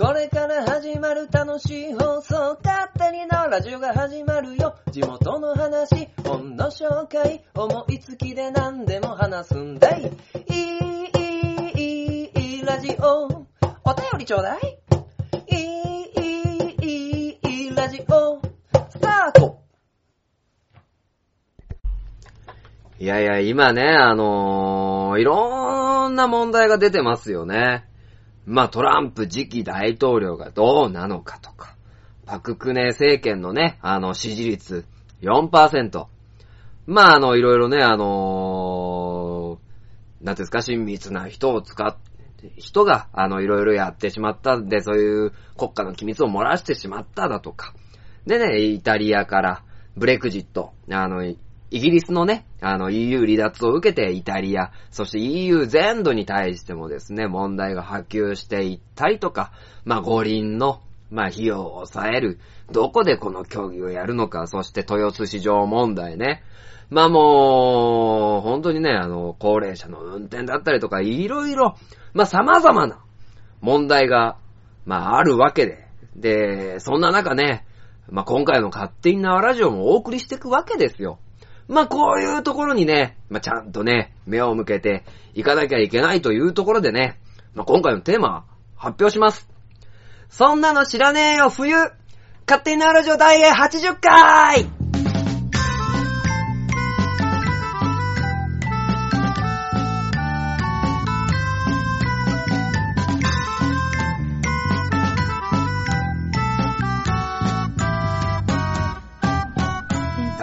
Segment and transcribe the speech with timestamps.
[0.00, 4.74] これから始まる楽しい放送、勝手にのラジオが始まるよ。
[4.90, 10.10] 地元の話、本の紹介、思いつきで何でも話すんだい。
[10.48, 13.26] いい、いい、いい、ラジオ。
[13.26, 13.28] お
[13.94, 14.78] 便りちょうだい。
[15.48, 18.40] いい、いい、いい、ラジオ。
[18.88, 19.60] スタート
[22.98, 27.89] いやいや、今ね、あのー、いろんな問題が出てますよね。
[28.46, 31.76] まあ、トランプ次期大統領がどうなのかとか、
[32.26, 34.84] パククネ政権のね、あの、支持率
[35.22, 36.06] 4%。
[36.86, 42.10] まあ、あの、いろいろね、あのー、なんですか、親密な人を使って、
[42.56, 47.74] 人が、あの、いろいろやってしまったんで、そういう国家の機密を漏らしてしまっただとか。
[48.26, 49.62] でね、イタリアから、
[49.96, 51.22] ブレクジット、あの、
[51.70, 59.52] イギリスのね、あの EU 離脱を受けてイタリア、そして EU 全土に対してもですね、問題が波及していったりとか、
[59.84, 60.80] まあ五輪の、
[61.10, 62.40] まあ費用を抑える、
[62.72, 66.42] どこでこの競技をやるのか、そして豊洲市場問題ね。
[66.90, 71.76] まあもう、本当にね、あの、高齢者の運転だったりとか、いろいろ、
[72.14, 72.98] まあ様々な
[73.60, 74.38] 問題が、
[74.86, 75.86] まああるわけで。
[76.16, 77.64] で、そんな中ね、
[78.08, 81.20] まあ今回の勝手に縄ラジオもお送りしていくわけですよ。
[81.70, 85.04] まあ、こういうところにね、まあ、ちゃんとね、目を向けて
[85.34, 87.20] いかなきゃいけないというところでね、
[87.54, 89.48] まあ、今回のテーマ、発表します。
[90.28, 94.79] そんなの知らねえよ、冬勝手になラジオ第80回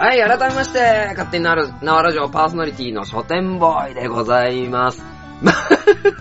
[0.00, 5.02] はい、改めまして、勝手になる、なわラジオパーソナリティの書店ボーイでございます。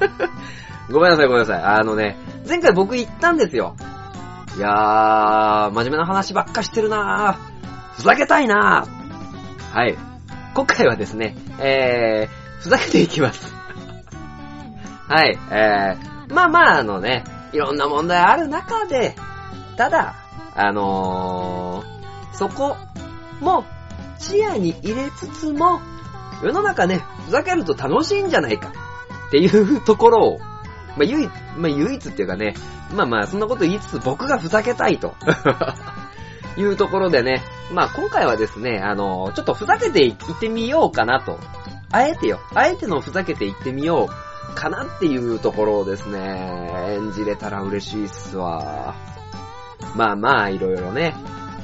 [0.89, 1.61] ごめんなさい、ごめんなさい。
[1.61, 2.17] あのね、
[2.49, 3.75] 前回僕言ったんですよ。
[4.57, 7.95] いやー、真面目な話ばっかしてるなー。
[7.97, 9.77] ふざけたいなー。
[9.77, 9.95] はい。
[10.55, 13.53] 今回はですね、えー、ふざけていきます。
[15.07, 17.23] はい、えー、まあまあ、あのね、
[17.53, 19.15] いろんな問題ある中で、
[19.77, 20.15] ただ、
[20.55, 21.97] あのー、
[22.33, 22.75] そこ
[23.39, 23.65] も
[24.19, 25.79] 視野に入れつつも、
[26.43, 28.71] 世の中ね、ふざけると楽しいんじゃないか
[29.27, 32.55] っていうところを、まあ、唯一、まあ、唯一っていうかね、
[32.93, 35.15] まあまあ、そんなこと言いつつ僕がふざけたいと。
[36.57, 41.39] いうところでね、まあ今回はですね、あの、ちょっとふざけていってみようかなと。
[41.91, 42.39] あえてよ。
[42.55, 48.95] あえてのふざけていってみようかなっていうところをですね、演じれたら嬉しいっすわ。
[49.95, 51.13] まあまあ、いろいろね、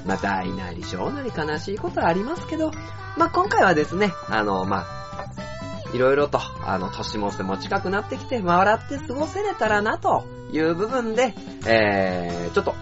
[0.05, 2.71] まあ大なり小なり悲しいことはありますけど、
[3.17, 5.03] まあ今回はですね、あの、まあ、
[5.93, 11.33] いろいろと、あの、年も瀬も近くなってきて、まあ笑って過ごせれたらな、という部分で、
[11.67, 12.75] えー、ちょっと、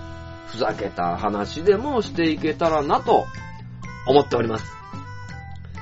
[0.48, 3.26] ふざけた話でもしていけたらな、と
[4.08, 4.66] 思っております。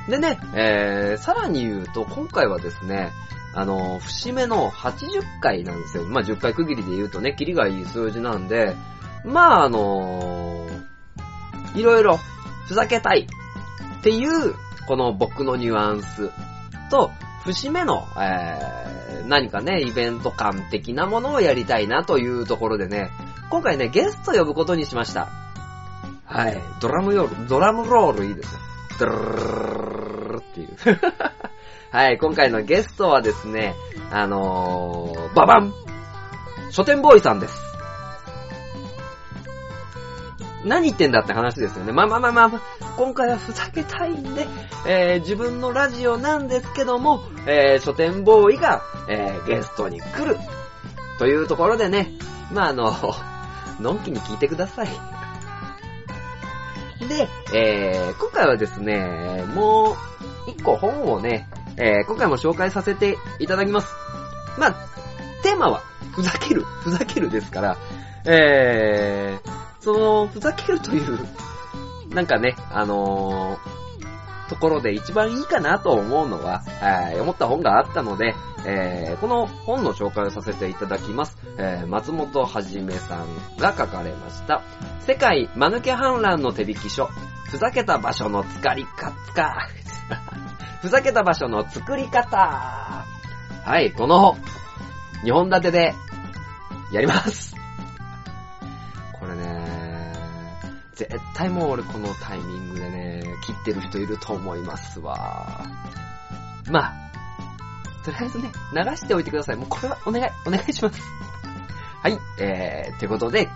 [0.09, 3.11] でね、えー、さらに言うと、今回はですね、
[3.53, 6.05] あの、節目の80回なんですよ。
[6.05, 8.75] まあ、10回区切りで言うとね、キリがいい数字なんで、
[9.23, 10.67] まあ、あの
[11.75, 12.19] いろいろ、
[12.67, 13.27] ふざけたい
[13.99, 14.55] っていう、
[14.87, 16.31] この僕のニュアンス
[16.89, 17.11] と、
[17.43, 23.11] 節目の、えー、何かね、イベント感的なものをやりたいなというところでね、
[23.49, 25.29] 今回ね、ゲスト呼ぶことにしました。
[26.25, 26.61] はい。
[26.79, 28.61] ドラムヨール、ドラムロールいいですね。
[28.99, 29.35] ドルルル
[30.27, 30.69] ルルっていう。
[31.91, 32.17] はい。
[32.19, 33.73] 今回のゲストはですね、
[34.11, 35.73] あのー、ババン
[36.69, 37.68] 書店ボーイさんです。
[40.65, 41.91] 何言ってんだって話ですよね。
[41.91, 42.61] まあまあまあまあ、まあ、
[42.97, 44.47] 今回はふざけたいんで、
[44.87, 50.37] えー、自分のラジオなんですけども、えー、書店ボーイが、えー、ゲストに来る。
[51.17, 52.11] というところでね、
[52.51, 52.95] まああの、
[53.79, 54.87] のんきに聞いてください。
[57.07, 59.95] で、えー、今回はですね、もう、
[60.49, 63.93] 一個本をね、えー、今回も紹介させていただきます。
[64.57, 64.75] まあ、
[65.43, 65.81] テーマは、
[66.11, 67.77] ふざける、ふざけるですから、
[68.25, 71.19] えー、その、ふざけるという、
[72.09, 73.79] なんかね、あのー
[74.49, 78.33] ところで一番いいかなと思うのは、えー思った本があったので、
[78.65, 81.37] えーこの本の紹介をさせていただきます。
[81.57, 84.63] えー松本はじめさんが書かれました。
[85.01, 87.05] 世界間抜け反乱の手引き書。
[87.45, 89.55] ふざけた場所の使り方。
[90.81, 93.05] ふざけた場所の作り方。
[93.65, 94.35] はい、この
[95.23, 95.95] 2本立てで
[96.91, 97.58] やります。
[100.99, 105.65] 絶対もう俺このタイミングでね、切ってる人いると思いますわ。
[106.69, 109.55] まあ、とりあえずね、流しておいてください。
[109.55, 111.01] もうこれはお願い、お願いします。
[112.03, 113.47] はい、えー、ということで、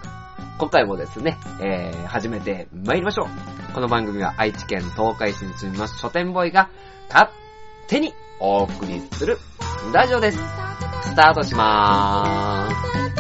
[0.58, 3.74] 今回もですね、えー、始めて参りましょう。
[3.74, 6.70] この番組は愛知県東海市に住みます書店ボーイが
[7.10, 7.30] 勝
[7.88, 9.38] 手にお送りする
[9.92, 10.38] ラジオです。
[10.38, 13.13] スタートしまーす。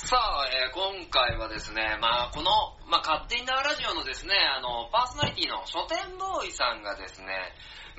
[0.00, 2.48] さあ、えー今回はですね、まあこの、
[2.88, 7.28] まあ勝手に生ラジオのですね、あの、パーソナリティの書店ボーイさんがですね、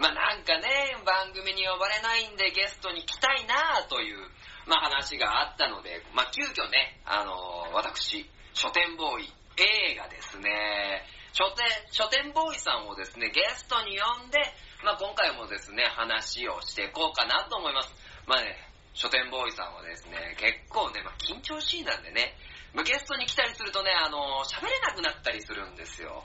[0.01, 4.17] まあなんかね、番組に呼ばれないんでゲストに来たいなぁという、
[4.65, 8.25] まあ話があったので、まあ急遽ね、あの、私、
[8.57, 9.29] 書店ボーイ
[9.61, 11.05] A がですね、
[11.37, 14.41] 書店、書店ボーイさんをですね、ゲストに呼んで、
[14.83, 17.93] まあ今回もですね、話をしていこうかなと思います。
[18.25, 18.57] まあね、
[18.93, 22.35] 書店ボーイさんはですね、結構ね、まあ緊張しいなんでね、
[22.73, 26.23] まあゲストに来たりするとね、あの、喋れなくなったりするんですよ。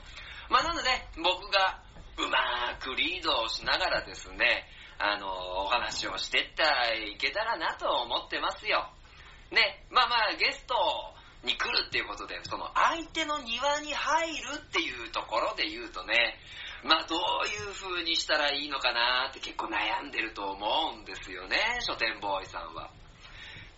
[0.49, 1.81] まあなので、ね僕が
[2.17, 4.65] うまくリードをしながらですね、
[4.99, 5.27] あの、
[5.63, 8.89] お話をしてったらいけたらなと思ってますよ。
[9.51, 10.75] ね、まあまあゲスト
[11.43, 16.35] に来るっていうことで、その相手の庭に入るっていうところで言うとね、
[16.83, 20.65] まあどういう風にしたらいいのかなって結構悩んでると思
[20.95, 22.89] うんですよね、書店ボーイさんは。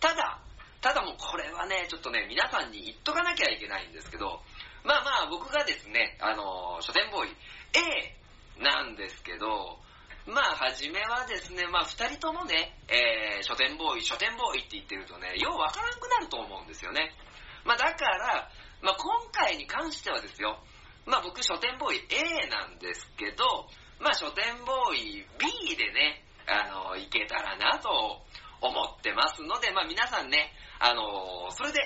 [0.00, 0.40] ただ、
[0.80, 4.40] ただもうこれはね、ちょっとね、皆さんに言っとかなきゃいけないんですけど、
[4.84, 7.30] まあまあ僕がですね、あの、書店ボーイ
[7.76, 9.78] A なんですけど、
[10.26, 17.12] まあ、初めはですね、まあ、二人ともね、えー、書店ボーイ、書店ボーイって言ってるとね、ようわからなくなると思うんですよね。
[17.64, 18.48] まあ、だから、
[18.82, 20.62] まあ、今回に関してはですよ、
[21.06, 23.44] まあ、僕、書店ボーイ A なんですけど、
[24.00, 28.22] まあ、書店ボーイ B でね、あの、いけたらなと
[28.60, 31.80] 思ってますので、まあ、皆さんね、あの、それで、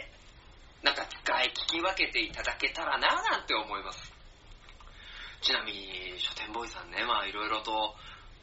[0.83, 4.13] なんか、使い聞き分けていただけたらな、なんて思います。
[5.41, 7.95] ちなみに、書店ボーイさんね、まあ、いろいろと、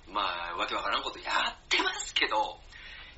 [0.07, 1.31] まあ、わけわからんことや
[1.65, 2.59] ってますけど、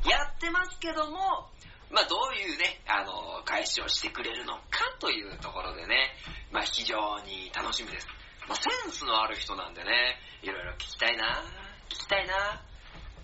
[0.05, 1.49] やってますけども、
[1.93, 6.09] まあ、どういうね、あの、返しをしてくれるのかというところでね、
[6.51, 8.07] まあ、非常に楽しみです。
[8.47, 11.43] まあ、センスのある人なんでね、いろいろ聞きたいな、
[11.89, 12.63] 聞きたいな。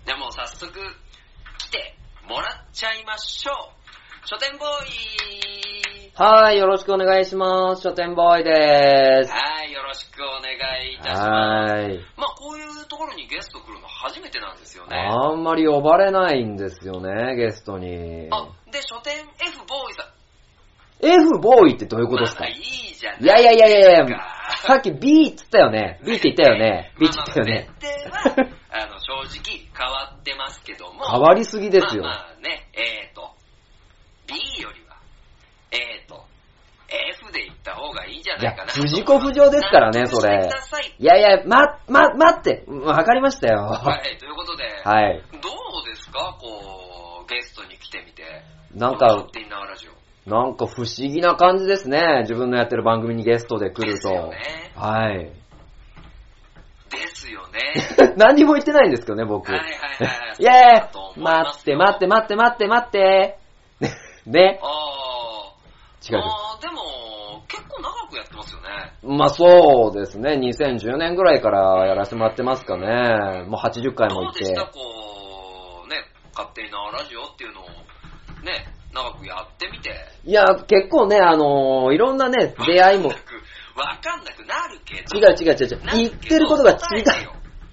[0.06, 0.70] でも、早速、
[1.58, 1.96] 来て
[2.28, 3.72] もらっちゃいましょ
[4.24, 4.28] う。
[4.28, 7.82] 書店ボーイはーい、よろしくお願いします。
[7.82, 9.32] 書店ボーイでーす。
[9.32, 10.52] はい、よろしくお願
[10.86, 11.20] いいたします。
[11.22, 11.98] はーい。
[12.16, 14.96] まあ、こういうところにゲスト来るの初めてなんですよね。
[14.98, 18.28] あんまり呼ばれないんですよね、ゲストに。
[18.30, 20.06] あ、で、書店 F ボーイさん。
[21.02, 22.40] F ボーイってどういうことですか？
[22.44, 26.00] まあいいじゃないいやいやいやいやいや、かさっき B って言ったよね。
[26.04, 26.92] B って言ったよね。
[27.00, 27.70] B って言ったよね。
[28.10, 28.46] まあまあ
[28.84, 31.08] あの、正直変わってますけども。
[31.10, 32.02] 変わりすぎですよ。
[32.02, 33.30] まあまあね、えーと、
[34.26, 34.89] B よりは、
[35.72, 36.24] えーと、
[36.88, 38.72] F で言った方がいいんじゃないかな。
[38.72, 40.48] いや藤子不二雄ですからねそれ
[40.98, 42.64] いいやいや、ま、ま、待って。
[42.66, 43.62] わかりましたよ。
[43.62, 45.22] はい、ということで、はい。
[45.40, 46.36] どうですか？
[46.40, 48.24] こう、ゲストに来てみて。
[48.74, 49.26] なんか。
[50.26, 52.20] なんか不思議な感じですね。
[52.22, 54.10] 自分のやってる番組にゲストで来ると。
[54.10, 54.72] ね。
[54.76, 55.32] はい。
[56.90, 57.60] ですよね。
[58.18, 59.50] 何も言ってないんですけどね、僕。
[59.50, 59.76] はいはいは
[60.32, 60.36] い。
[60.38, 63.38] いやいやい待って待って待って待って待って。
[64.26, 64.60] ね。
[64.62, 64.99] ああ。
[66.08, 66.18] 違う。
[66.18, 68.68] あーでも、結構長くやってますよね。
[69.02, 70.34] まあそうですね。
[70.34, 73.44] 2010年ぐらいからやらせてもらってますかね。
[73.46, 74.54] もう80回もいうてどでし。
[74.54, 75.96] たこう、ね、
[76.34, 77.64] 勝手に縄ラジオっていうのを、
[78.44, 79.90] ね、長くやってみて。
[80.24, 83.24] いや、結構ね、あのーいろんなね、 出会いもわかんな。
[83.24, 85.18] く、わかんなくなるけど。
[85.18, 85.80] 違う違う違う違う。
[85.92, 86.78] 言ってることが違う。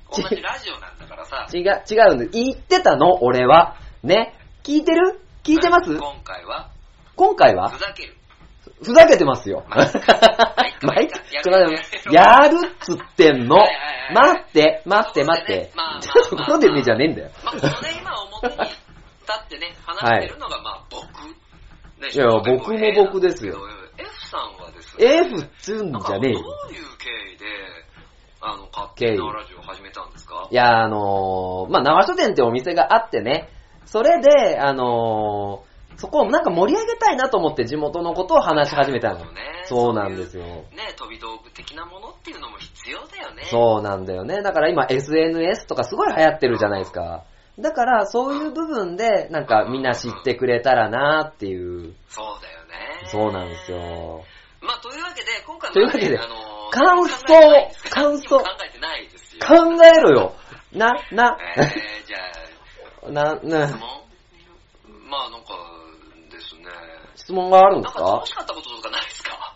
[0.10, 1.48] 同じラジオなんだからさ。
[1.54, 2.30] 違う、違うんです。
[2.32, 3.76] 言ってたの俺は。
[4.04, 4.34] ね。
[4.64, 5.20] 聞いてる？
[5.44, 5.96] 聞いてます？
[5.98, 6.70] 今回は、
[7.16, 7.70] 今回は？
[7.70, 8.17] ふざける。
[8.84, 9.66] ふざけてますよ。
[9.70, 10.08] まあいいか
[10.84, 13.58] まあいいかちょっと待ってやるっつってんの。
[14.14, 15.72] 待って、待って、待って。
[16.02, 17.32] ちょっとここでねじゃねえんだよ。
[17.44, 18.74] まあ、このね、今表に立
[19.34, 21.04] ってね、 話してるのが、まあ、僕。
[22.02, 23.58] ねいや僕も僕ですよ。
[23.98, 26.42] F さんはですね、F っつうんじゃねえよ。
[26.44, 27.46] どういう経緯で、
[28.40, 30.48] あの、勝手に縄ラジオを始めたんですか？
[30.52, 33.50] いや、あのー、まあ、生書店ってお店があってね、
[33.86, 39.20] それで、あのーそこをなんか盛り上げたいなと思って地元のことを話し始めたの。
[39.20, 39.26] ね
[39.66, 40.44] そうなんですよ。
[40.46, 43.44] ね、飛び道具的なものっていうのも必要だよね。
[43.50, 44.42] そうなんだよね。
[44.42, 47.26] だから今 SNS とかすごい流行ってるじゃないですか。
[47.60, 51.96] だからそういう部分でなんかみんな知ってくれたらなっていう。
[52.08, 53.08] そうだよね。
[53.08, 53.72] そうなんです。
[53.72, 54.24] よ。
[54.62, 57.24] まあ、というわけで、今回も、というわけであのー感想
[57.90, 59.46] 感想考えてないですよ。
[59.48, 60.34] 考えろよ。
[60.74, 62.18] な、な、えー、じゃ
[63.08, 64.08] あ、 な、質な、問？
[65.10, 65.67] まあ、なんか。
[67.28, 68.00] 質問があるんですか？
[68.00, 69.54] か楽しかったこととかないですか？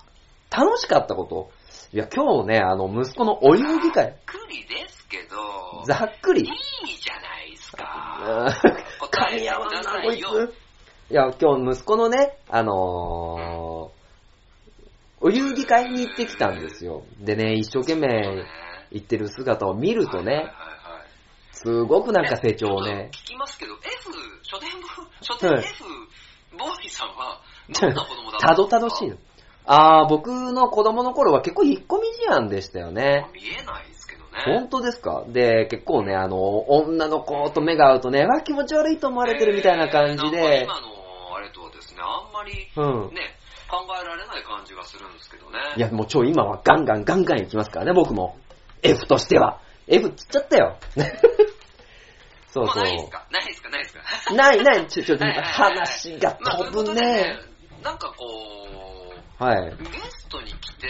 [0.52, 1.52] 楽しかったこと？
[1.94, 6.42] いや、今日ね、あの、息子のお遊戯会、ざっくりですけど、ざっくり？
[6.42, 6.44] い。
[6.44, 7.80] いじゃないですうん。
[7.80, 8.54] か。
[9.00, 10.54] 噛み合わんな、こいよつ。
[11.12, 14.02] いや、今日息子のね、あのー、
[15.22, 17.06] お遊戯会に行ってきたんですよ。
[17.22, 18.44] でね、一生懸命
[18.92, 20.52] 行ってる姿を見るとね、
[21.54, 24.12] すごくなんか成長をね、聞きますけど、F、
[24.44, 24.88] 書店部、
[25.22, 25.84] 書店 F、
[26.58, 27.40] ボーイさんは、
[27.74, 29.18] たどたどしいの。
[29.66, 33.28] あー、僕の子供の頃は結構引っ込み思案でしたよね。
[33.34, 34.30] 見えないですけどね。
[34.60, 35.24] 本当ですか？
[35.28, 36.38] で、結構ね、あの、
[36.70, 43.14] 女の子と目が合うとね、わ、気持ち悪いと思われてるみたいな感じえーで、なんか今のあれとはですね、あんまりうん。
[43.16, 43.22] ね、
[43.70, 45.60] 考えられない感じがするんですけどね。
[45.78, 48.38] いや、もう超今はガンガンガンガン行きますからね、僕も。
[48.84, 49.60] F としては。
[49.88, 50.78] F っつっちゃったよ。
[52.50, 53.26] そうそうないですか？
[53.32, 53.70] ないですか？
[53.70, 54.34] ないですか？
[54.34, 57.40] ないない、ちょ、ちょ、話がまあ飛ぶということでね。
[57.84, 58.26] なんかこ
[59.40, 59.70] う、はい。
[59.70, 59.76] ゲ
[60.10, 60.88] ストに来て、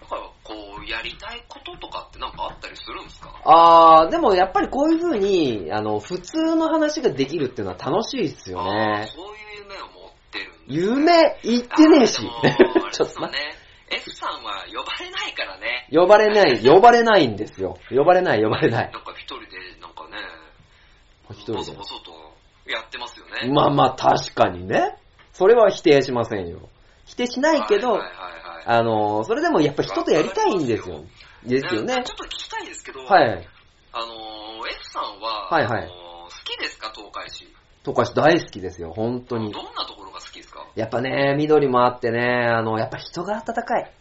[0.00, 3.40] なんかこう、やりたいこととかってなんかあったりするんですか？
[3.44, 9.08] あー、でもやっぱりこういう風に、あの、普通の話ができるっていうのは楽しいですよね。
[9.14, 11.58] そういう夢を持ってるんですね夢？
[11.58, 12.20] 言ってねえし。
[12.92, 13.66] ちょっと待って。
[13.88, 15.88] F さんは呼ばれないからね。
[15.92, 17.78] 呼ばれない、呼ばれないんですよ。
[17.90, 18.90] 呼ばれない、呼ばれない。
[18.90, 19.46] なんか一人で、
[19.80, 20.16] なんかね、
[21.30, 21.84] 一人でボソボ。
[21.84, 22.12] ソと
[22.66, 23.48] やってますよね。
[23.52, 24.96] まあまあ確かにね。
[25.36, 26.68] それは否定しませんよ。
[27.04, 31.04] 否定しないけど、はいはいはいはいあの、それでもやっぱ人とやりたいんですよ。
[31.44, 32.14] ですよねちょ。
[32.14, 33.48] っと聞きたいですけど、はい。
[33.92, 37.46] あのー、F さんは、はいはいあのー好きですか、東海市。
[37.84, 39.62] とか大好きですよ、本当にど。
[39.62, 40.66] んなところが好きですか？
[40.74, 43.92] やっぱね、緑もあってね、あの、やっぱ人が温かい。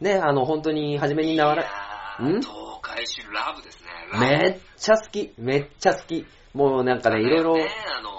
[0.00, 2.52] ね、あの、本当に初めになわら、んー東
[2.82, 3.88] 海市ラブですね。
[4.20, 6.26] めっちゃ好き、めっちゃ好き。
[6.52, 8.14] もうなんかね、いろいろ、ね、あのー、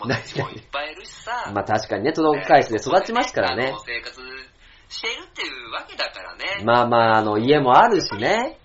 [0.00, 1.52] 友達もいっぱいいるしさ。
[1.54, 3.74] まあ確かにね、届く返しで育ちますからね。
[3.86, 4.20] 生活
[4.88, 6.64] してるっていうわけだからね。
[6.64, 8.58] まあまあ、あの、家もあるしね。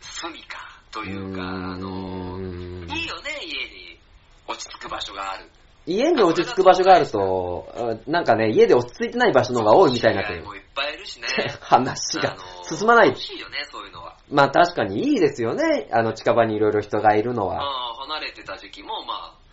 [0.00, 0.58] 住みか
[0.90, 3.98] とういうか、あのいいよね、家に
[4.46, 5.50] 落ち着く場所がある。
[5.86, 10.44] 家に落ち着く場所があると、あなんかね、家で落ち着いてない場所の方が多いみたいになってる。。
[10.44, 11.26] もいっぱいいるしね
[11.60, 13.20] 話があのー進まない楽。
[13.20, 14.16] しいよね、そういうのは。
[14.30, 15.88] まあ確かにいいですよね。
[15.92, 17.62] あの近場にいろいろ人がいるのまは。
[17.62, 19.43] あ、離れてた時期も、まあ、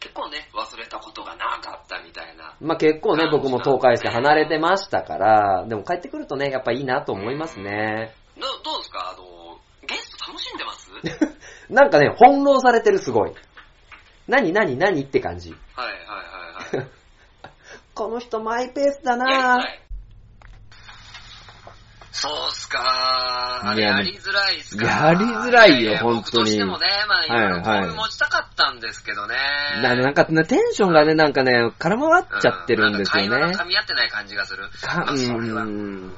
[0.00, 2.54] 結構ね、忘れたことがなかったみたいな。
[2.60, 8.14] まあ結構ね、僕も東海して離れてましたから、でも帰ってくるとね、やっぱいいなと思いますね。
[8.36, 9.14] どどうですか？
[9.14, 10.90] あの、ゲスト楽しんでます？
[11.72, 13.32] なんかね、翻弄されてるすごい。
[14.26, 15.54] 何何何って感じ。
[15.76, 16.02] はいはいは
[16.72, 16.88] いはい。
[17.94, 19.80] この人マイペースだならい
[22.12, 28.26] そうっすかいややりづらいっすかやりづらいよ本当に僕としてもね、まあ、いろいろ持ちた
[28.70, 29.34] かったんですけどね。
[29.82, 33.62] ななんかね、テンションがね、なんかね、空回っちゃってるんですよねうなんか。
[33.64, 34.68] 噛み合ってない感じがする。
[34.80, 36.12] かまあそれはうん。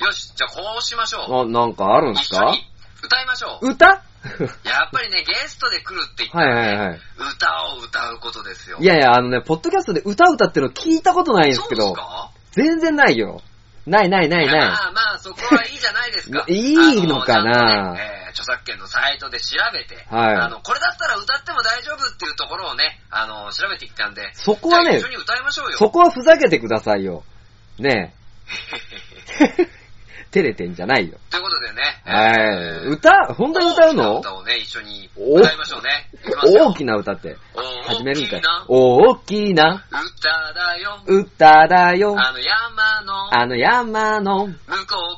[0.00, 1.34] よし、じゃあこうしましょう。
[1.42, 2.36] あ、なんかあるんですか？
[2.38, 2.64] 一緒に
[3.02, 3.68] 歌いましょう。
[3.70, 3.86] 歌？
[4.64, 7.00] やっぱりね、ゲストで来るって言ったはいら、ねはいはい。
[7.34, 8.78] 歌を歌うことですよ。
[8.80, 12.30] いやいや、あのね、ポッドキャストで歌歌ってるの聞いたことないんですけどそうです、か？
[12.52, 13.40] 全然ないよ。
[13.86, 14.60] ないないないない。
[14.60, 17.92] まあまあ、そこはいいじゃないですか いいのかな？
[17.94, 25.78] ねえー著作権のサイトで調べて、はいあの、これだったら歌っても大丈夫っていうところをね、あの、調べてきたんで、そこはね一緒に歌いましょうよ。
[25.78, 27.24] そこはふざけてくださいよ。
[27.78, 29.76] ねえ。
[30.30, 31.18] 照れてんじゃないよ。
[31.30, 32.34] ということでね、は
[32.84, 32.86] い。
[32.88, 34.16] 歌本当に歌うの？
[34.16, 36.10] 大きな歌をね、一緒にお歌いましょうね。
[36.60, 37.36] 大きな歌って。
[37.86, 39.86] 始めるんかい大きな。
[39.86, 41.00] 大きな歌だよ。
[41.06, 42.16] 歌だよ。
[42.18, 44.56] あの山のあの山の向こ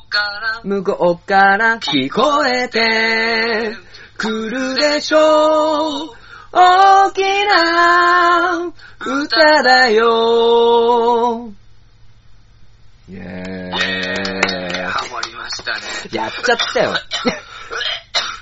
[0.05, 3.75] うから向こうから聞こえて
[4.17, 6.15] くるでしょう。
[6.51, 11.53] 大きな歌だよ。
[16.11, 16.93] やっちゃったよ。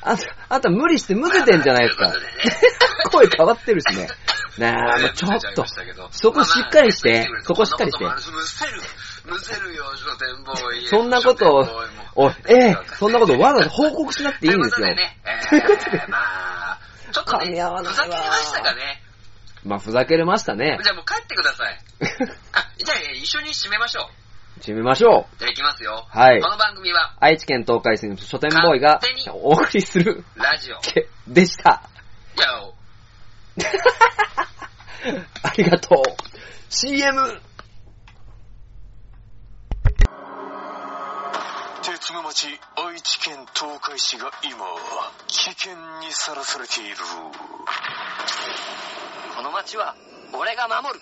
[0.01, 2.13] あんた、あんた無理してむせてんじゃないですか。
[3.11, 4.07] 声変わってるしね。
[4.57, 5.65] なあ、もうちょっと。
[6.11, 8.81] そこしっかりしてそこしっかりしてむせる、
[9.25, 10.87] むせるよ、書店ボーイ。
[10.87, 11.67] そんなことを
[12.15, 15.97] おい、ええそんなことわざわざ報告しなくていいんですよということで。
[15.97, 16.79] ね、えー、まあ、
[17.13, 19.03] ちょっとね、噛み合わないわふざけれましたかね。
[19.63, 20.79] まあ、ふざけれましたね。
[20.81, 21.79] じゃあもう帰ってください。
[22.53, 24.26] あ、じゃあ一緒に締めましょう。
[24.59, 25.39] 締めましょう。
[25.39, 26.05] じゃあ行きますよ。
[26.09, 30.79] はいこの番組は、愛知県東海市の書店ボーイが勝手にお送りするラジオ。
[31.27, 31.89] でした。
[32.37, 32.47] や、
[35.43, 36.01] ありがとう。
[36.69, 37.41] CM!
[41.83, 44.57] 鉄の町愛知県東海市が今
[45.27, 46.95] 危険にさらされている
[49.35, 49.95] この街は
[50.33, 51.01] 俺が守る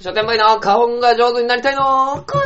[0.00, 2.24] 書店ボーイの花本が上手になりたいの。
[2.26, 2.40] コー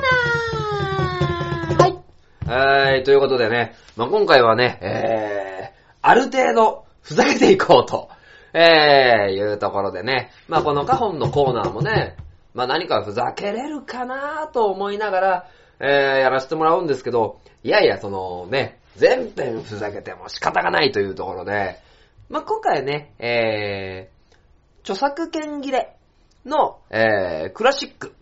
[1.76, 1.82] ナー。
[1.82, 2.90] はい。
[2.90, 8.10] はい、ということでね、まあ、今回はね、えー、ある程度、ふざけていこうと、
[8.52, 12.16] えー、いうところでね、まあ、この花本のコーナーもね、
[12.52, 15.48] まあ、何かふざけれるかなと思いながら、
[15.80, 15.88] えー、
[16.18, 21.80] やらせてもらうんですけど、いやいや、そのね、全編ふざけても仕方がないというところで、
[22.28, 25.97] まあ、今回ね、えー、著作権切れ
[26.44, 28.14] の、えー、クラシック。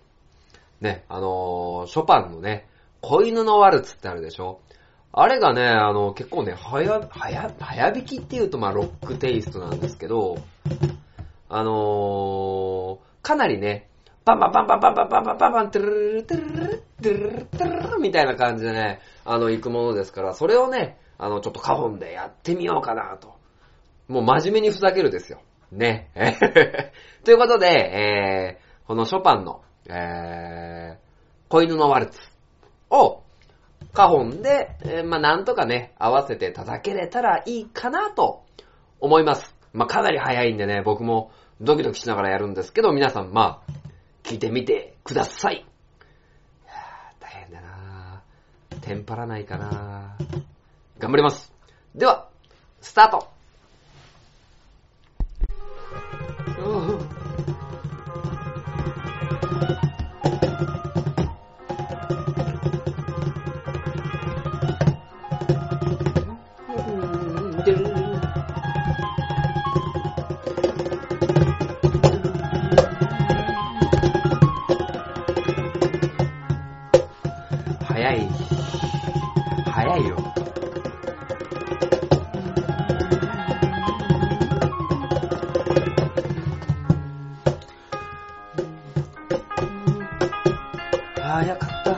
[0.81, 2.67] ね、あのーショパンのね、
[3.01, 4.61] 子犬のワルツってあるでしょ？
[5.13, 10.37] あれがね、あの、結構ね、はや、はや、早弾きっていうと、まあ、ロックテイストなんですけど、
[11.49, 13.89] あのーかなりね、
[14.25, 23.35] パンパンパンパンパンパンパンパンパンパン、トゥルルルトゥルルルトゥルルルトゥルルルみたいな感じでね、あの、行くものですから、それをね、あの、ちょっとカホンでやってみようかなと。
[24.09, 25.41] もう真面目にふざけるですよ。
[25.73, 26.11] ね。
[27.25, 32.21] ということで、えー、このショパンの、えー、子犬のワルツ
[32.91, 33.23] を、
[33.93, 38.45] カホンで、えーまあ、なんとかね、合わせて叩けれたらいいかなと
[39.01, 39.55] 思います。
[39.73, 43.73] まあ、かなり早いんでね、僕もドキドキしながらやるんですけど、皆さん、まあ、
[44.23, 45.57] 聞いてみてください。
[45.57, 46.73] いや
[47.21, 50.43] 大変だなぁテンパらないかなぁ
[50.99, 51.53] 頑張ります。
[51.95, 52.29] では、
[52.81, 53.36] スタート
[91.27, 91.95] 早かった。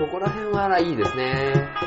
[0.00, 1.79] ここら辺はいいですね。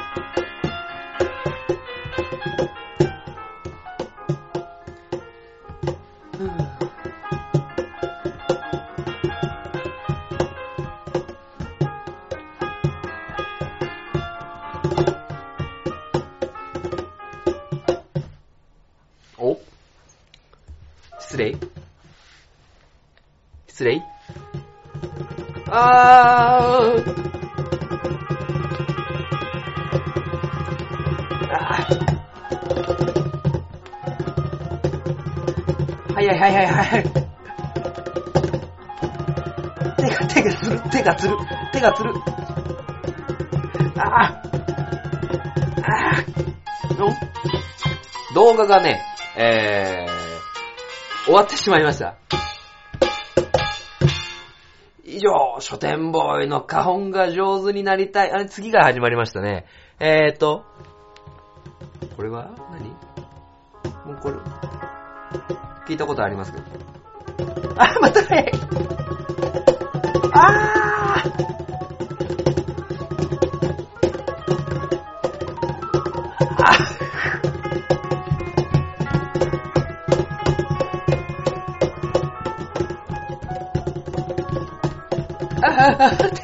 [25.96, 26.80] ああ
[36.16, 37.04] はいはいはいはいはい。
[39.98, 41.38] 手が、手がつる、手がつる、
[41.72, 42.14] 手がつる。
[43.98, 44.42] ああ。
[45.84, 46.24] ああ。
[48.34, 49.00] 動画がね、
[49.38, 52.16] えー、終わってしまいました。
[55.64, 58.32] 書店ボーイの花本が上手になりたい。
[58.32, 59.66] あれ、次が始まりましたね。
[60.00, 60.66] えーと、
[62.18, 62.90] これは何？
[64.06, 64.36] もうこれ、
[65.88, 66.66] 聞いたことありますけど。
[67.78, 68.52] あ、またね
[70.34, 70.63] あー
[86.12, 86.43] about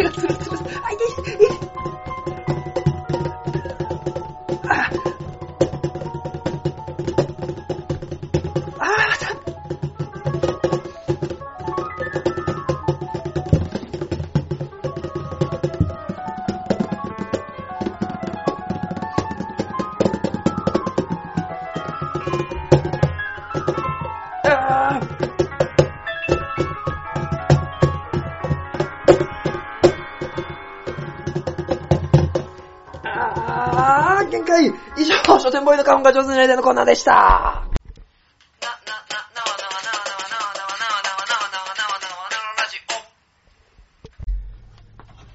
[36.12, 37.63] が上手になりたいのコーナーでした。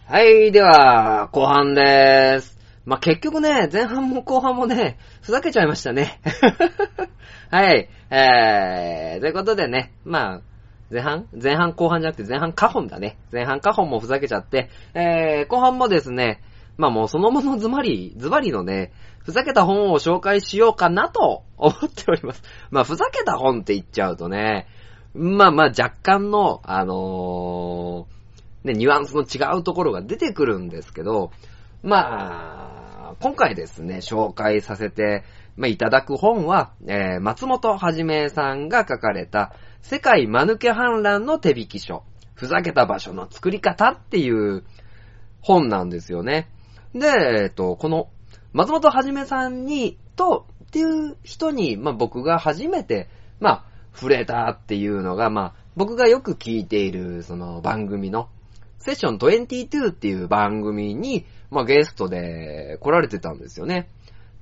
[0.07, 2.57] はい、では、後半でーす。
[2.85, 6.21] まあ、結局ね、前半も後半もね、ふざけちゃいましたね。
[7.51, 10.41] はい、えー、ということでね、まあ、
[10.91, 13.17] 前半前半後半じゃなくて前半下本だね。
[13.33, 16.13] 前半下本もふざけちゃって、えー、後半もです。
[16.13, 16.43] ね、
[16.77, 22.43] まあもうそのものズバリ、ズバリのね、ふざけた本を紹介しようかなと 思っております。
[22.71, 24.67] まあふざけた本って言っちゃうとね、
[25.15, 31.31] まあまあ若干の、あのー、ね、ニュアンスの違うところが出てくるんですけど、
[31.83, 35.23] まあ、今回ですね、紹介させて、
[35.57, 44.65] まあ、いただく本は、えー、松本はじめさんが書かれた、世界間抜け反乱の手引き書、ふざけた場所の作り方っていう
[45.43, 46.49] 本なんですよね。
[46.95, 47.09] で、
[47.45, 48.09] えっと、この、
[48.53, 53.09] 松本はじめさんに、と、っていう人に、まあ、僕が初めて、
[53.41, 58.29] まあ、触れたっていうのが、まあ、僕がよく聞いている、その番組の、
[58.79, 63.89] セッション22っていう番組に、まあ、ゲストで来られてたんですよね。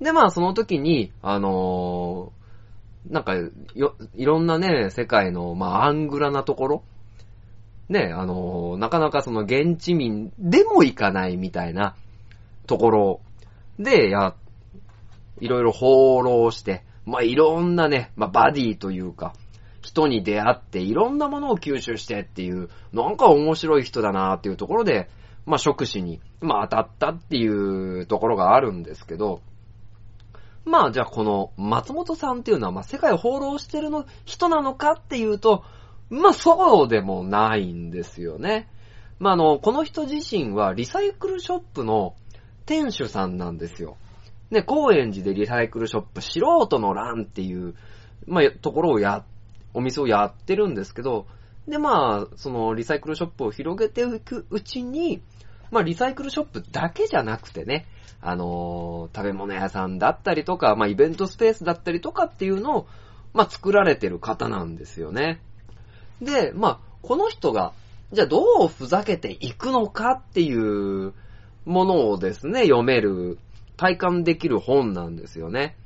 [0.00, 2.42] で、まあ、その時に、あのー
[3.10, 3.34] なんか、
[3.74, 6.84] よ、いろんなね、世界の、まあ、アングラなところ、
[7.88, 11.96] ね、あのーなかなかその現地民でも行かないみたいな
[12.72, 13.20] ところ
[13.78, 14.34] で、や、
[15.40, 19.34] いろいろ放浪して、まあ、いろんなね、まあ、バディというか、
[19.82, 25.10] 人に出会っていろんなものを吸収してっていう、なんか面白い人だなっていうところで、
[25.44, 29.42] まあ、職種に、まあ、当たったっていうところがあるんですけど、
[30.64, 35.62] まあ、じゃあこの松本さんっていうのは、まあ、世界を放浪してるの、人なのかっていうと、
[36.08, 38.70] まあ、そうでもないんですよね。
[39.18, 42.14] まあ、あの、この人自身はリサイクルショップの
[42.66, 43.96] 店主さんなんですよ。
[44.50, 47.74] ね、高円寺でリサイクルショップ、素人の欄っていう、
[48.26, 49.24] まあ、ところをや、
[49.74, 51.26] お店をやってるんですけど、
[51.66, 55.22] で、まあ、そのリサイクルショップを広げていくうちに、
[55.70, 57.86] まあ、リサイクルショップだけじゃなくてね、
[58.20, 62.86] あのー食べ物屋さんだったりとか、まあ、イベントスペースだったりとかっていうのを、
[63.32, 65.40] まあ、作られてる方なんですよね。
[66.20, 67.72] で、まあ、この人が、
[68.12, 71.14] じゃあどうふざけていくのかっていう
[71.64, 73.38] ものをですね、読める、
[73.76, 75.76] 体感できる本なんですよね。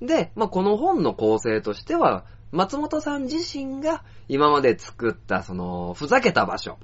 [0.00, 6.78] で、まあ、この本の構成としては、松本さん自身が今まで作ったその、ふざけた場所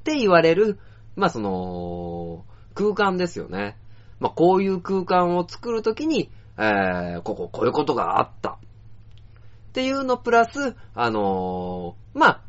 [0.00, 0.78] って言われる、
[1.16, 3.76] まあ、その、空間ですよね。
[4.20, 8.50] まあ、こういう空間を作るときに、えー、ここ、こういうことがあった。
[8.50, 12.40] っていうのプラス、あのーまあ、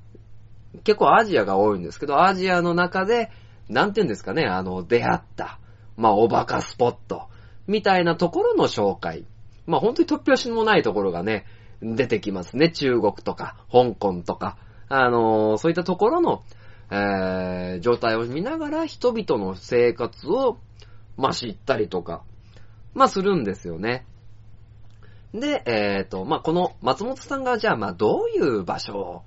[0.83, 3.31] 結構アジアが多いんですけど、アジアの中で、
[3.69, 5.60] なんて言うんですかね、あの、出会った、
[5.97, 7.28] まあ、おバカスポット、
[7.67, 9.26] みたいなところの紹介。
[9.65, 11.45] まあ、本当に突拍子もないところがね、
[11.82, 12.69] 出てきますね。
[12.69, 14.58] 中国とか、香港とか、
[14.89, 16.43] あのーそういったところの、
[16.91, 20.60] えー、状態を見ながら人々の生活を、
[21.17, 22.23] まあ、知ったりとか、
[22.93, 24.06] まあ、するんですよね。
[25.34, 29.23] で、えっ、と、まあ、この松本さんがじゃあ、まあ、どういう場所を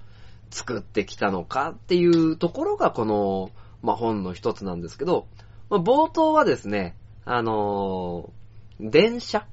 [0.51, 3.51] 作ってきたのかっていうところがこの、
[3.87, 5.29] まあ、本の一つなんですけど、
[5.71, 9.47] まあ、冒頭はですね、あのー電車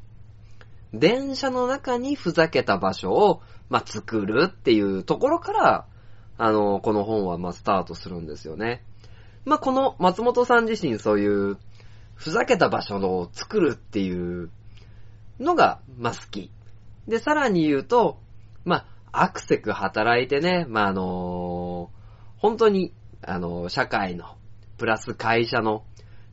[0.93, 5.86] 電車の中にふざけた場所を、まあ、作るっていうところから、
[6.39, 8.84] あのーこの本は、ま、スタートするんですよね。
[9.46, 11.58] まあ、この松本さん自身そういう、
[12.15, 14.50] ふざけた場所を作るっていう
[15.39, 16.52] のが、ま、好き。
[17.08, 18.17] で、さらに言うと、
[18.65, 22.04] まあ、アクセク働いてね、まあ、あのー
[22.39, 22.93] 本当に、
[23.27, 24.36] あの社会の、
[24.77, 25.83] プラス会社の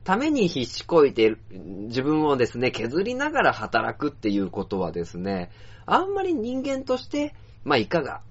[0.05, 5.51] ために必死こいてる、自分をですね、削りながら働くっていうことはですね、
[5.87, 8.23] あんまり人間として、まあ、いかが。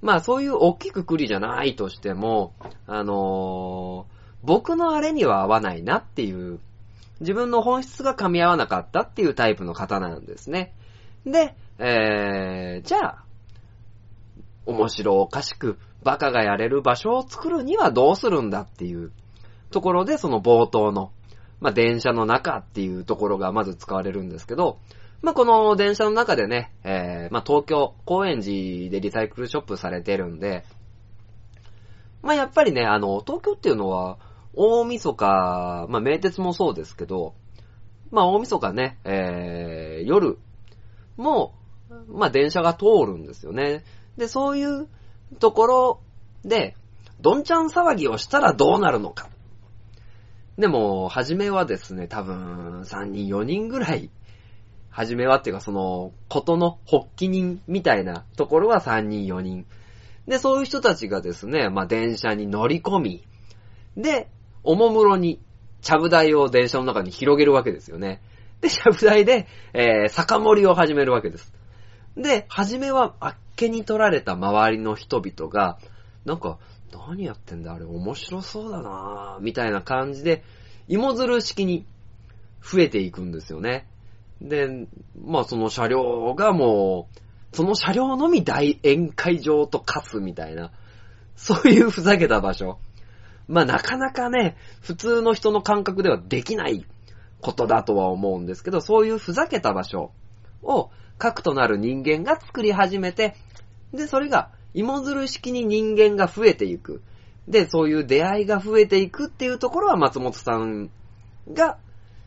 [0.00, 2.54] まあ、そういう大きくくりじゃないとしても、
[2.86, 6.60] あのー僕のあれには合わないなっていう、
[7.20, 10.72] 自分の本質が噛み合わなかったっていうタイプの方なんですね。
[11.26, 13.24] で、えー、じゃあ、
[14.66, 19.12] 面白おかしくバカがやれる場所を作るにはどうするんだっていう
[19.70, 21.12] ところで、その冒頭の、
[21.60, 24.78] まあ、電車の中っていうところがまず使われるんですけど、
[25.20, 30.64] まあ、この電車の中でね、えー、まあ、東京、高円寺でリサイクルショップされてるんで、
[32.22, 34.18] まあ、やっぱりね、あの、東京っていうのは、
[34.54, 37.34] 大晦日、まあ、名鉄もそうですけど、
[38.10, 40.38] まあ、大晦日ね、えー、夜
[41.16, 41.54] も、
[42.08, 43.84] まあ、電車が通るんですよね。
[44.16, 44.88] で、そういう
[45.38, 46.00] ところ
[46.44, 46.74] で、
[47.20, 49.28] どんちゃん騒ぎをしたらどうなるのか。
[50.56, 54.10] でも、初めはですね、多分、3人、4人ぐらい、
[54.90, 59.66] 初めはっていうか、その、ことの発起人みたいなところは3人、4人。
[60.26, 63.24] で、そういう人たちがですね、まあ、電車に乗り込み、
[63.96, 64.28] で、
[64.64, 65.40] おもむろに、
[65.80, 68.20] ちゃぶ台を電車の中に広げるわけですよね。
[68.60, 71.52] で、ちゃぶ台で、えー、酒盛りを始めるわけです。
[72.16, 75.78] で、初めはあっけに取られた周りの人々が、
[76.24, 76.58] なんか、
[76.92, 80.42] 何やってんだあれ面白そうだなぁ、みたいな感じで、
[80.86, 81.86] 芋づる式に
[82.62, 83.86] 増えていくんですよね。
[84.40, 84.86] で、
[85.20, 90.70] まあその車両がもう、その車両のみ大宴会場と化すみたいな、
[91.36, 92.78] そういうふざけた場所。
[93.48, 96.86] まあなかなかね、普通の人の感覚ではできない
[97.40, 100.12] ことだとは思うんですけど、そういうふざけた場所
[100.62, 103.34] を核となる人間が作り始めて、
[103.92, 107.02] で、それが芋づる式に人間が増えていく。
[107.46, 110.90] で、そういう出会いが増えていくっていうところは松本さん
[111.52, 111.78] が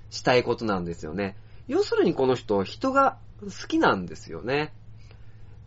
[0.10, 1.38] したいことなんですよね。
[1.68, 4.74] 要するにこの人、人が好きなんですよね。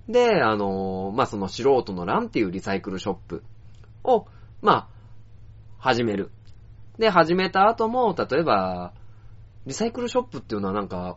[0.09, 3.43] で、あのまあ、その素人の欄っていうリサイクルショップ
[4.03, 4.27] を、
[4.61, 4.89] まあ、
[5.79, 6.31] 始める。
[6.99, 8.93] で、始めた後も、例えば、
[9.67, 11.17] リサイクルショップっていうのはなんか、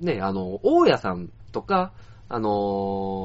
[0.00, 1.92] ね、あの、大家さんとか、
[2.32, 2.48] あの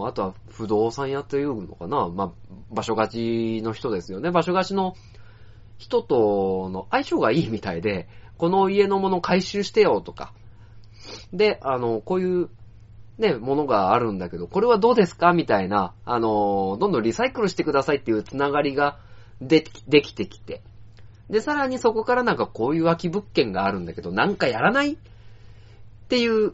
[0.03, 2.31] ー、あとは不動産屋というのかなまあ、
[2.71, 4.31] 場所貸しの人ですよね。
[4.31, 4.95] 場所貸しの
[5.77, 10.33] 人との相性がいいみたいで、この家のもの回収してよとか。
[11.31, 12.49] で、あの、こういう
[13.19, 18.97] ね、ものがあるんだけど、これはどうですかみたいな、あの、どんどんリサイクルしてくださいっていうつながりが
[19.39, 20.63] できできてきて。
[21.29, 24.97] で、さらにそこからなんかこういう空き物件があるんだけど、なんかやらないっ
[26.07, 26.53] ていう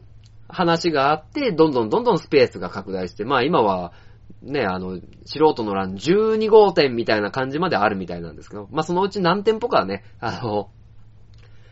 [0.51, 3.93] 話があって、どんどんどんどんスペースが拡大して、まあ今は、
[4.41, 10.69] ね、あの、素人の欄12号店みたいな感じまであるみたいなんですけど、まあそのうち何店舗かはね、あの、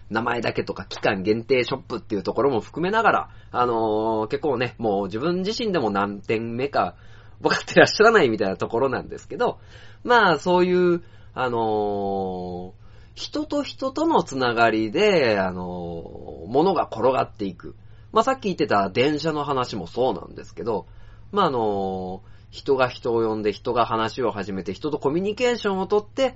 [0.09, 6.95] 名前だけとか期間限定ショップっていうところも含めながら、あのー、結構ね、もう自分自身でも何店目か
[7.41, 9.59] 分かってらっしゃらないみたいなところなんですけど、
[10.03, 12.71] まあそういう、あのー、
[13.13, 17.75] 人と人とのつながりで、あのー、物が転がっていく。
[18.11, 20.87] まあ、さっき言ってた電車の話もそうなんですけど、
[21.31, 26.35] まあ、あの、人が人を呼んで人が話を始めて人とコミュニケーションをとって、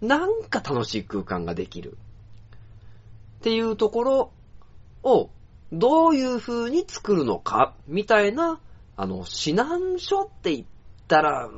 [0.00, 1.96] なんか楽しい空間ができる。
[3.38, 4.32] っていうところ
[5.02, 5.30] を、
[5.72, 8.60] どういう風に作るのか、みたいな、
[8.96, 10.66] あの、指南書って言っ
[11.06, 11.48] たら、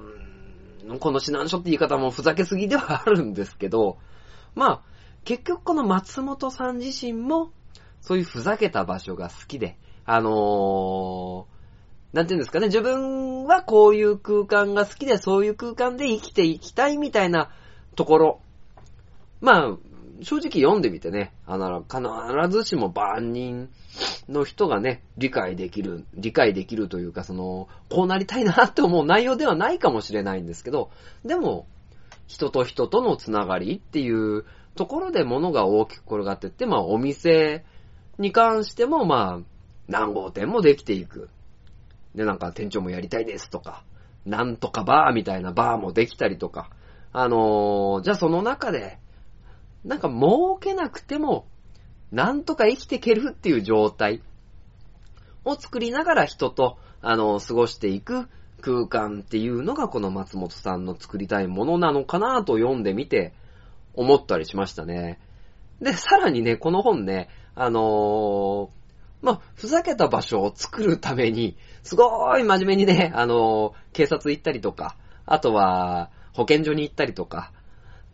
[1.01, 3.99] この指南書って言い方もふざけすぎではあるんですけど、
[4.55, 4.83] まあ、
[5.25, 7.53] 結局この松本さん自身も、
[8.03, 17.51] そういうふざけた場所が好きで、あのー、なんていうんですかね、自分はこういう空間が好きで、そういう空間で生きていきたいみたいな
[17.97, 18.41] ところ。
[19.41, 19.77] まあ、
[20.23, 22.01] 正直読んでみてね、あの、必
[22.51, 23.71] ずしも万人
[24.29, 30.91] の人がね、理解できる、理解できるというか、その、こうなりたいなって思う内容ではないかもしれないんですけど、
[31.25, 31.67] でも、
[32.27, 37.65] 人と人とのつながりっていうところで物が大きく転がってって、まあお店
[38.19, 39.45] に関しても、まあ、
[39.89, 41.29] 何号店もできていく。
[42.15, 43.85] で、なんか店長もやりたいですとか、
[44.25, 46.71] なんとかバーみたいなバーもできたりとか、
[47.13, 48.99] あのー、じゃあその中で、
[49.85, 51.47] なんか儲けなくても、
[52.11, 54.23] なんとか生きていけるっていう状態
[55.45, 58.29] を作りながら人と、あのー、過ごしていく
[58.61, 63.33] 空間っていうのがこの松本さんの作りたいものなのかなと読んでみて
[63.95, 65.19] 思ったりしましたね。
[65.81, 68.69] で、さらにね、この本ね、あのー、
[69.23, 77.53] まあ、ふざけた場所を作るために、すごい真面目にね、あのー、警察行ったりとか、あとは、保健所に行ったりとか、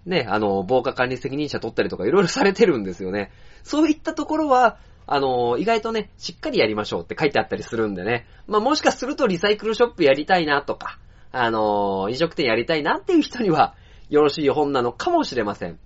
[0.06, 3.30] ね、あの、防火管理責任者取ったりとかいろいろされてるんですよね。
[3.62, 8.26] そういったところは、あの、意外とね、しっかりやりましょうって書いてあったりするんでね。
[8.46, 10.98] まあ、もしかするとリサイクルショップやりたいなとか、
[11.32, 13.74] あの、飲食店やりたいなっていう人には、
[14.10, 15.78] よろしい本なのかもしれません。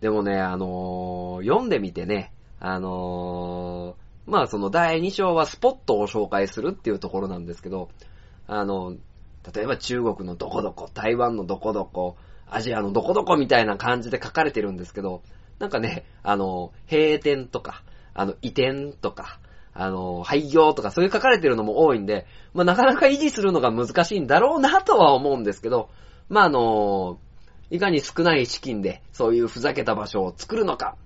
[0.00, 2.32] でもね、あの、読んでみてね、
[2.66, 7.90] あのー、まあその第2章はスポットを紹介するっていうところなんですけど、
[8.46, 8.96] あの、
[9.54, 12.16] 例えば中国のどこどこ、台湾のどこどこ、
[12.48, 15.20] アジアのどこどこみたいな感じで書かれてるんですけど、
[15.58, 17.82] なんかね、あの、閉店とか、
[18.14, 19.38] あの、移転とか、
[19.74, 25.90] あの、廃業とかそういう書かれてるのも多いんで、まあなかなか維持するのが難しいんだろうなとは思うんですけど、
[26.30, 27.18] まああの、
[27.70, 30.96] いかに少ない資金でそういうふざけた場所を作るのか、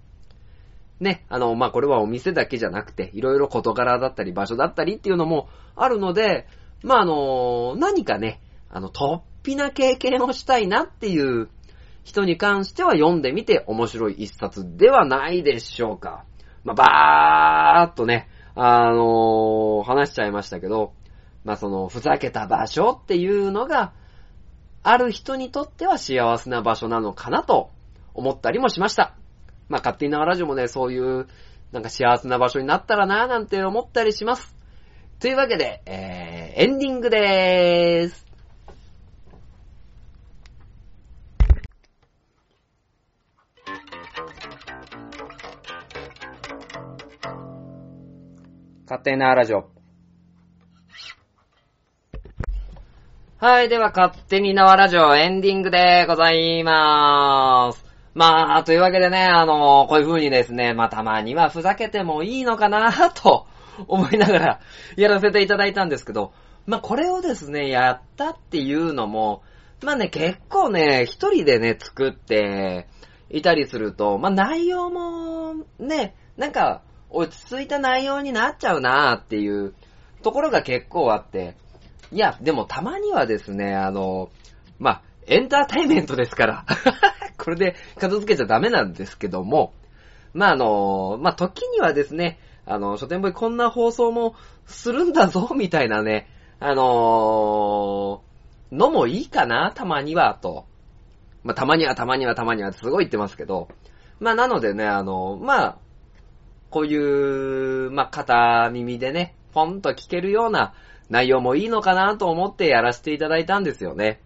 [1.01, 6.47] ね、あの、まあ、これはお店だけじゃなくて、いろいろ事柄だったり場所だったりっていうのもあるので、
[6.83, 11.49] まあ、あの、何かね、あの、突飛な経験をしたいなっていう
[12.05, 16.25] 人に関しては読んでみて面白い一冊ではないでしょうか。
[16.65, 20.93] まあ、ばーっとね、あの話しちゃいましたけど、
[21.45, 23.93] まあ、その、ふざけた場所っていうのが、
[24.83, 27.71] ある人にとっては幸せな場所なのかなと
[28.15, 29.18] 思ったりもしました。
[29.69, 31.27] まあ、勝手になラジオもね、そういう、
[31.73, 34.55] なんか幸せな場所になったらなぁなんて思ったりします。
[35.21, 38.29] というわけで、えー、エンディングでーす。
[48.87, 49.69] 勝手なラジオ。
[53.37, 57.88] はい、では、勝手に縄ラジオエンディングでございまーす。
[58.19, 63.47] まあ、というわけでね、あのこういう風にですね、まあ、たまにはふざけてもいいのかな と
[63.87, 64.61] 思いながら
[64.97, 66.33] やらせていただいたんですけど、
[66.67, 69.43] まあ、これをですね、やったっていうのも、
[69.85, 72.89] まあね、結構ね、一人でね、作って
[73.31, 79.75] いたりすると、まあ、内容も、ね、なんか、落ち着いた内容になっちゃうなっていう
[80.25, 81.55] ところが結構あって、
[82.11, 84.31] いや、でもたまにはですね、あの、
[84.81, 86.65] まあ、エンターテイメントですから、
[87.37, 89.73] これで片付けちゃダメなんですけども、
[90.35, 94.35] まあ、あの、まあ、時にはですね、あの、書店ボーイこんな放送も
[94.67, 96.29] するんだぞ、みたいなね、
[96.61, 98.23] あの
[98.73, 100.67] のもいいかな、たまには、と。
[101.45, 103.69] まあ、たまにはたまにはたまにはすごい言ってますけど、
[104.21, 105.79] まあ、なのでね、あの、まあ、
[106.71, 110.75] こういう、まあ、片耳でね、ポンと聞けるような
[111.09, 114.21] 内容もいいのかなと思ってやらせていただいたんですよね。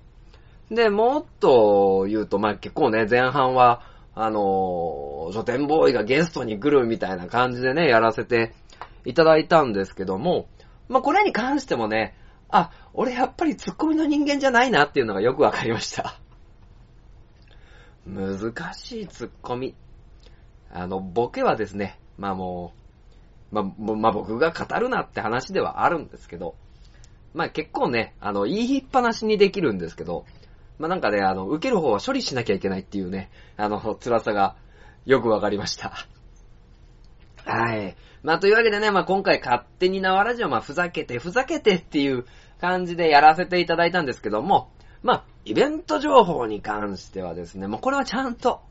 [0.71, 3.83] で、もっと言うと、まあ、結構ね、前半は、
[4.15, 8.53] あの書店ボーイがゲストに来るみたいな感じでね、やらせて
[9.07, 10.49] いただいたんですけども、
[10.89, 12.15] まあ、これに関してもね、
[12.51, 16.21] あ、俺やっぱりツッコミの人間じゃないなっていうのがよくわかりました。
[18.05, 19.75] 難しいツッコミ。
[20.71, 22.75] あの、ボケはですね、まあも
[23.53, 26.55] う、まあ、まあ僕が語るなって話ではあるんですけど、
[27.33, 30.27] まあ結構ね、あの、言いっぱなしにできるんですけど、
[30.83, 34.57] まあなんかね、あの、受ける方は処理しなきゃいけないっていうね、あの、辛さが
[35.07, 35.93] よくわかりました。
[37.45, 37.95] はい。
[38.25, 42.25] まあというわけでね、まあ今回勝手に縄ラジオ、まあふざけてふざけてっていう
[42.61, 44.73] 感じでやらせていただいたんですけども、
[45.05, 48.63] まあ、イベント情報に関してはですね、もうこれはちゃんと、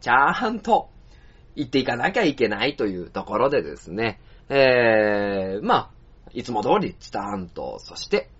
[0.00, 0.88] ちゃんと
[1.56, 5.90] 言っていかなきゃいけないというところでですね、えー、まあ、
[6.32, 8.30] いつも通りチタンと、そして、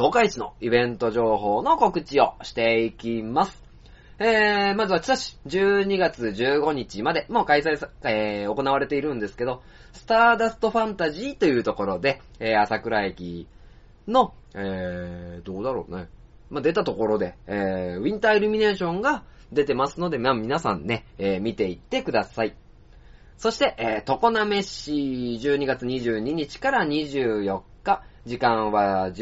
[0.00, 3.62] 東海市のイベント情報の告知をしていきます。
[4.18, 13.46] えー、まずは、千田市、12月15日まで、もう開催さ、えー、行われているんですけど、スターダストファンタジーというところで、えー、朝倉駅
[14.08, 16.08] の、えー、どうだろうね。
[16.48, 22.56] まあ、出たところで、えー、ウィンターイルミネーションが出てますので、まあ、皆さんね、えー、見ていってください。
[23.36, 24.92] そして、えー、常滑市
[25.42, 29.12] 12月22日から24日、時間は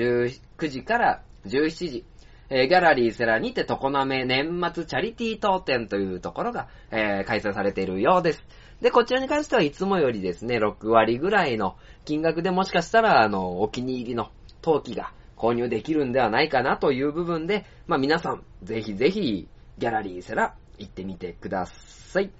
[0.58, 2.04] 9時から17時、
[2.50, 8.44] えー、ギャラリーセラにて常滑年末チャリティー当店というところが、えー、開催されているようです。
[8.80, 14.30] で、こちらに関してはいつもよりですね、6割ぐらいの金額でもしかしたら、あの、お気に入りの
[14.62, 22.30] 陶器が購入できるんではないかなという部分で、まあ皆さん、ぜひぜひ、ギャラリーセラ行ってみてください。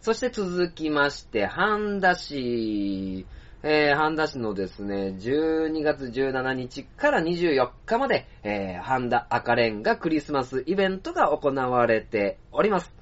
[0.00, 3.26] そして続きまして、半田市、
[3.68, 12.92] えー、半田市のですね、12月17日から24日まで、えー、半田赤レンガクリスマスイベントが行われております。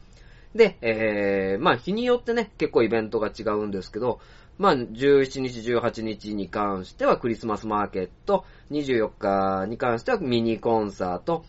[0.55, 4.21] で、えー、まあ日によってね、結構イベントが違うんですけど、
[4.57, 11.45] まあ、17日、18日に関してはクリスマスマーケット、24日に関してはミニコンサート、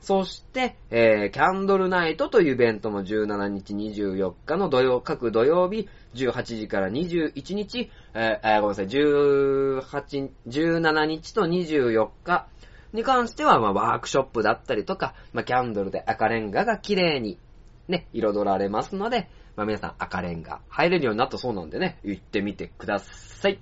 [0.00, 12.48] そして、えー、キャンドルナイトというイベントも17日、24日の土曜、各土曜日、18時から21日、えー、えーごめんなさい、18、17日と24日
[12.94, 17.38] に関しては、まあ、ワークショップだったりとか、まあ、キャンドルで赤レンガが綺麗に、
[17.86, 23.60] ね、彩られますので、まあ、皆さん赤レンガ入れるようになったそうなんでね、行ってみてください。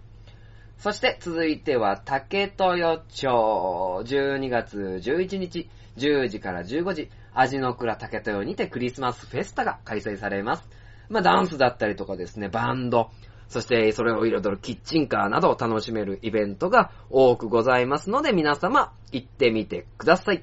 [0.78, 5.68] そして続いては竹豊町12月11日
[5.98, 10.68] 10時から15時味の倉竹豊にてクリスマスフェスタが開催されます。
[11.08, 13.10] まあダンスだったりとかですね、バンド、
[13.48, 20.42] そしてそれを彩るキッチンカーなどを楽しめるイベントが多くございますので皆様行ってみてください。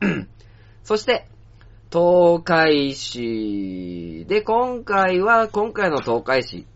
[0.84, 1.28] そして
[1.92, 6.66] 東海市で今回は、今回の東海市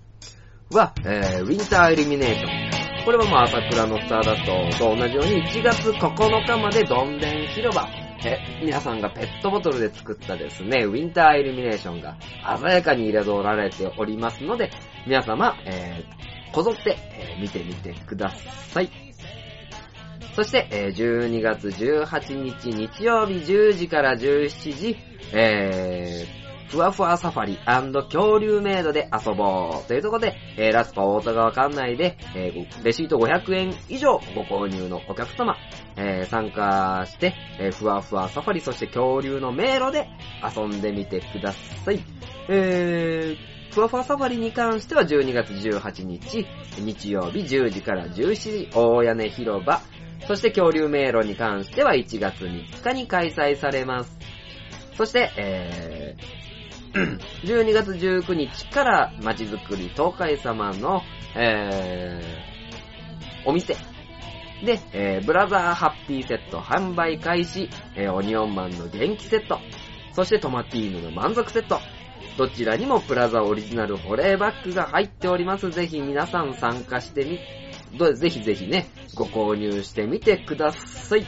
[0.71, 3.05] は、えー、ウィンターイルミネーション。
[3.07, 8.06] これはまあ朝倉のスターダストと同じように1月9日までどんでん広場
[8.63, 12.17] 皆さんがペットボトルで作ったですね、ウィンターイルミネーションが
[12.59, 14.71] 鮮やかに彩られておりますので、
[15.07, 18.33] 皆様、えー、こぞって、えー見てみてくだ
[18.71, 18.91] さい。
[20.35, 24.97] そして、えー12月18日日曜日10時から17時、
[25.33, 35.57] えー、ふわふわサファリ恐竜メイドで遊ぼうというところで、えーラスパ大田川館内で、えーレシート500円以上ご購入のお客様、
[35.97, 40.09] えー参加して、えふわふわサファリ、そして恐竜の迷路で
[40.43, 42.01] 遊んでみてください。
[42.49, 46.47] えー、ふわふわサファリに関しては12月18日、
[46.79, 49.81] 日曜日10時から17時、大屋根広場、
[50.27, 54.19] そして恐竜迷路に関しては1月3日に開催されます。
[54.97, 56.46] そして、えー、
[57.45, 61.03] 12月19日から街づくり東海様の、
[61.35, 63.75] えー、お店
[64.65, 69.61] で、えー、ブラザーハッピーセット販売開始、えー、オニオンマンの元気セット、
[70.13, 71.81] そしてトマティーヌの満足セット、
[72.39, 75.71] どちらにもプラザオリジナル保冷バッグが入っております。
[75.71, 77.39] ぜひ皆さん参加してみ、
[78.15, 81.27] ぜひぜひね、ご購入してみてください。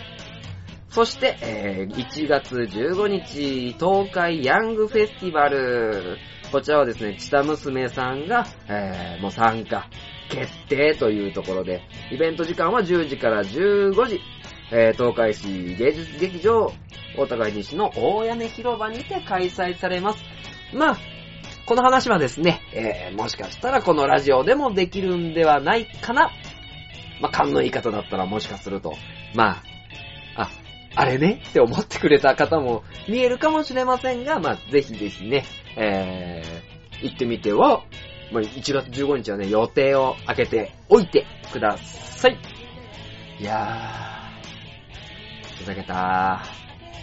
[0.91, 6.16] そして、えー1月15日、東海ヤングフェスティバル。
[6.51, 9.86] こちらはですね、チタ娘さんが、えーもう参加
[10.30, 14.20] 決定というところで、イベント時間は10時から15時、
[14.72, 16.72] えー東海市芸術劇場、
[17.18, 20.24] 大高西の大屋根広場にて開催されます。
[20.72, 20.99] まあ、
[21.66, 26.30] この話はですね、えーもしかしたらこのラジオでもできるんではないかな。
[27.20, 28.95] まあ、勘のいい方だったらもしかすると、
[29.34, 29.62] ま
[30.36, 30.51] あ、あ、
[30.99, 35.44] あれねって思ってくれた方も見えるかもしれませんが、まあ、ぜひぜひね、
[35.76, 37.84] えー、行ってみては、
[38.32, 42.36] まあ、1月15日はね、予定を開けておいてください。
[43.38, 46.42] いやー、ふざけた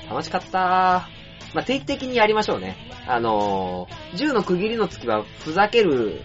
[0.06, 0.10] ー。
[0.10, 1.56] 楽しかったー。
[1.56, 2.76] まあ、定期的にやりましょうね。
[3.08, 6.20] あのー、10の区切りの月はふざける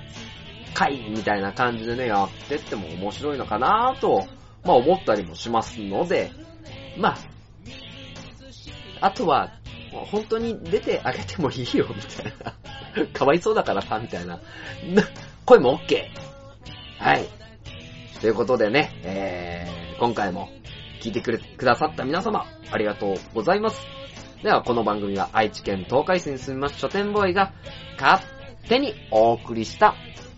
[0.74, 4.26] 回みたいな感じでね、やってっても面白いのかなーと、
[4.64, 6.32] まあ思ったりもしますので、
[6.98, 7.29] まあ、
[9.00, 9.50] あとは、
[10.10, 13.06] 本当に出てあげてもいいよ、みたいな。
[13.12, 14.36] かわいそうだからさ、みたいな。
[14.36, 14.40] な
[15.44, 16.04] 声も OK。
[16.98, 17.28] はい。
[18.20, 20.50] ということでね、えー、今回も
[21.00, 23.80] 聞いてくれ、くださった皆様、ありがとうございます。
[24.42, 27.52] では、この番組は愛知県東海市に住みます書店ボーイが
[27.98, 28.22] 勝
[28.68, 29.94] 手にお送りした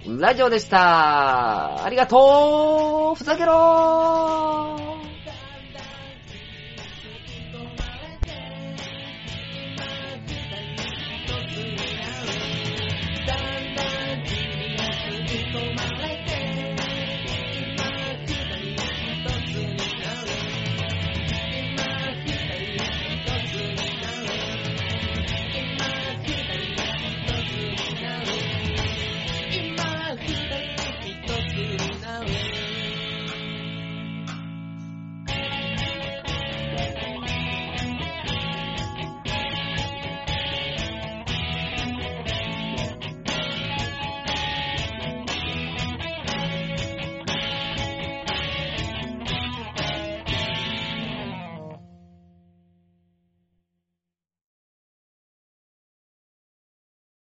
[0.07, 1.85] ラジオでした。
[1.85, 4.92] ありがとうふざけろー